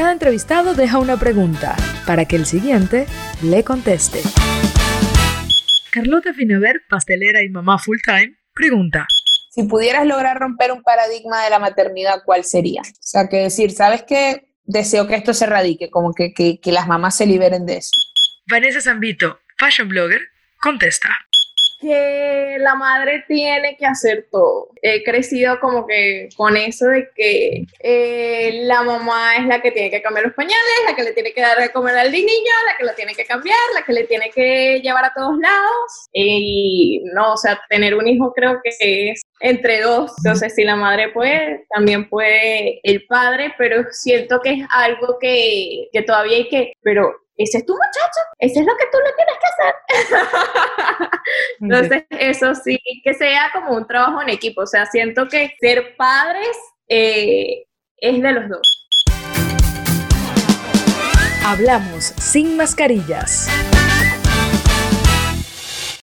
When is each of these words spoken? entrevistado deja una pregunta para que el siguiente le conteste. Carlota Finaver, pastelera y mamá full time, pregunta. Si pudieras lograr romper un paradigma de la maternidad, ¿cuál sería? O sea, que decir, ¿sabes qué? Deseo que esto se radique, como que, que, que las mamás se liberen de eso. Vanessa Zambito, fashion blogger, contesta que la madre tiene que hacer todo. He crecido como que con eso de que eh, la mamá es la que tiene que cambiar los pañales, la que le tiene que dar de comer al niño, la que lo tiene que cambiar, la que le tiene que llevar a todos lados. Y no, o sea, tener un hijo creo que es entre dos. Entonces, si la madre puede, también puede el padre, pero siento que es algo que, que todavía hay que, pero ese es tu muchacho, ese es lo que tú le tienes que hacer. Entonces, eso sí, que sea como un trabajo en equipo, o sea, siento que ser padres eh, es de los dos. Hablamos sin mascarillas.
entrevistado 0.00 0.74
deja 0.74 0.98
una 0.98 1.16
pregunta 1.16 1.76
para 2.06 2.24
que 2.24 2.36
el 2.36 2.46
siguiente 2.46 3.06
le 3.42 3.62
conteste. 3.62 4.20
Carlota 5.90 6.32
Finaver, 6.32 6.82
pastelera 6.88 7.42
y 7.42 7.50
mamá 7.50 7.78
full 7.78 7.98
time, 8.04 8.36
pregunta. 8.54 9.06
Si 9.50 9.64
pudieras 9.64 10.06
lograr 10.06 10.38
romper 10.38 10.72
un 10.72 10.82
paradigma 10.82 11.44
de 11.44 11.50
la 11.50 11.58
maternidad, 11.58 12.22
¿cuál 12.24 12.44
sería? 12.44 12.80
O 12.80 12.96
sea, 13.00 13.28
que 13.28 13.36
decir, 13.36 13.72
¿sabes 13.72 14.02
qué? 14.02 14.48
Deseo 14.64 15.06
que 15.06 15.16
esto 15.16 15.34
se 15.34 15.44
radique, 15.44 15.90
como 15.90 16.14
que, 16.14 16.32
que, 16.32 16.58
que 16.58 16.72
las 16.72 16.88
mamás 16.88 17.16
se 17.16 17.26
liberen 17.26 17.66
de 17.66 17.76
eso. 17.78 17.90
Vanessa 18.48 18.80
Zambito, 18.80 19.40
fashion 19.58 19.88
blogger, 19.88 20.22
contesta 20.60 21.10
que 21.82 22.56
la 22.60 22.76
madre 22.76 23.24
tiene 23.26 23.76
que 23.76 23.84
hacer 23.84 24.28
todo. 24.30 24.68
He 24.80 25.02
crecido 25.02 25.58
como 25.60 25.84
que 25.86 26.28
con 26.36 26.56
eso 26.56 26.86
de 26.86 27.08
que 27.14 27.64
eh, 27.80 28.60
la 28.62 28.82
mamá 28.84 29.36
es 29.36 29.46
la 29.46 29.60
que 29.60 29.72
tiene 29.72 29.90
que 29.90 30.00
cambiar 30.00 30.26
los 30.26 30.34
pañales, 30.34 30.56
la 30.86 30.94
que 30.94 31.02
le 31.02 31.12
tiene 31.12 31.32
que 31.32 31.40
dar 31.40 31.58
de 31.58 31.70
comer 31.70 31.96
al 31.98 32.12
niño, 32.12 32.26
la 32.66 32.76
que 32.78 32.84
lo 32.84 32.94
tiene 32.94 33.14
que 33.14 33.26
cambiar, 33.26 33.58
la 33.74 33.84
que 33.84 33.92
le 33.92 34.04
tiene 34.04 34.30
que 34.30 34.80
llevar 34.80 35.04
a 35.04 35.12
todos 35.14 35.36
lados. 35.38 36.08
Y 36.12 37.02
no, 37.12 37.32
o 37.32 37.36
sea, 37.36 37.60
tener 37.68 37.96
un 37.96 38.06
hijo 38.06 38.32
creo 38.32 38.60
que 38.62 38.70
es 39.10 39.20
entre 39.40 39.80
dos. 39.80 40.12
Entonces, 40.18 40.54
si 40.54 40.62
la 40.62 40.76
madre 40.76 41.08
puede, 41.08 41.66
también 41.74 42.08
puede 42.08 42.80
el 42.84 43.04
padre, 43.06 43.52
pero 43.58 43.84
siento 43.90 44.40
que 44.40 44.52
es 44.52 44.66
algo 44.70 45.18
que, 45.20 45.88
que 45.92 46.02
todavía 46.02 46.36
hay 46.36 46.48
que, 46.48 46.72
pero 46.82 47.12
ese 47.36 47.58
es 47.58 47.66
tu 47.66 47.72
muchacho, 47.72 48.20
ese 48.38 48.60
es 48.60 48.66
lo 48.66 48.76
que 48.76 48.84
tú 48.92 48.98
le 48.98 49.12
tienes 49.14 49.34
que 49.40 49.48
hacer. 49.48 51.10
Entonces, 51.62 52.02
eso 52.10 52.56
sí, 52.56 52.80
que 53.04 53.14
sea 53.14 53.50
como 53.52 53.76
un 53.76 53.86
trabajo 53.86 54.20
en 54.20 54.30
equipo, 54.30 54.62
o 54.62 54.66
sea, 54.66 54.84
siento 54.86 55.28
que 55.28 55.54
ser 55.60 55.94
padres 55.96 56.56
eh, 56.88 57.66
es 57.98 58.20
de 58.20 58.32
los 58.32 58.48
dos. 58.48 58.88
Hablamos 61.44 62.04
sin 62.18 62.56
mascarillas. 62.56 63.48